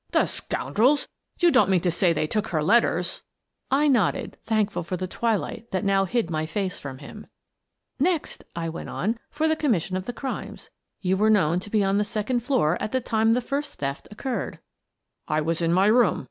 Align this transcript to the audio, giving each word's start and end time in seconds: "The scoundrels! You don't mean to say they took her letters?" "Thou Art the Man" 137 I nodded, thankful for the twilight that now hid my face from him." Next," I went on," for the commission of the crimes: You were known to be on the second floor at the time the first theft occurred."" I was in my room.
"The 0.13 0.25
scoundrels! 0.25 1.07
You 1.37 1.51
don't 1.51 1.69
mean 1.69 1.81
to 1.81 1.91
say 1.91 2.11
they 2.11 2.25
took 2.25 2.47
her 2.47 2.63
letters?" 2.63 3.21
"Thou 3.69 3.77
Art 3.81 3.83
the 3.85 3.89
Man" 3.91 3.93
137 3.93 4.25
I 4.25 4.25
nodded, 4.25 4.45
thankful 4.45 4.81
for 4.81 4.97
the 4.97 5.05
twilight 5.07 5.69
that 5.69 5.85
now 5.85 6.05
hid 6.05 6.31
my 6.31 6.47
face 6.47 6.79
from 6.79 6.97
him." 6.97 7.27
Next," 8.09 8.43
I 8.55 8.67
went 8.67 8.89
on," 8.89 9.19
for 9.29 9.47
the 9.47 9.55
commission 9.55 9.95
of 9.95 10.05
the 10.05 10.13
crimes: 10.13 10.71
You 11.01 11.17
were 11.17 11.29
known 11.29 11.59
to 11.59 11.69
be 11.69 11.83
on 11.83 11.99
the 11.99 12.03
second 12.03 12.39
floor 12.39 12.79
at 12.81 12.93
the 12.93 12.99
time 12.99 13.33
the 13.33 13.41
first 13.41 13.75
theft 13.75 14.07
occurred."" 14.09 14.57
I 15.27 15.39
was 15.39 15.61
in 15.61 15.71
my 15.71 15.85
room. 15.85 16.19